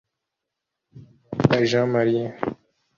Ntagwabira 0.03 1.67
Jean 1.69 1.85
Marie 1.91 2.23